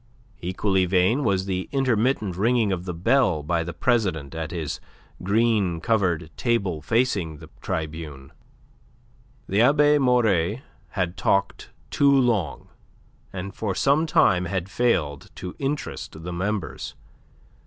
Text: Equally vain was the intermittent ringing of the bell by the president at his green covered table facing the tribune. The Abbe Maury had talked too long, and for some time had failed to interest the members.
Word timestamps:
Equally 0.41 0.85
vain 0.87 1.23
was 1.23 1.45
the 1.45 1.69
intermittent 1.71 2.35
ringing 2.35 2.71
of 2.71 2.85
the 2.85 2.93
bell 2.95 3.43
by 3.43 3.63
the 3.63 3.71
president 3.71 4.33
at 4.33 4.49
his 4.49 4.79
green 5.21 5.79
covered 5.79 6.31
table 6.37 6.81
facing 6.81 7.37
the 7.37 7.51
tribune. 7.61 8.31
The 9.47 9.61
Abbe 9.61 9.99
Maury 9.99 10.63
had 10.97 11.17
talked 11.17 11.69
too 11.91 12.11
long, 12.11 12.69
and 13.31 13.53
for 13.53 13.75
some 13.75 14.07
time 14.07 14.45
had 14.45 14.69
failed 14.71 15.29
to 15.35 15.55
interest 15.59 16.23
the 16.23 16.33
members. 16.33 16.95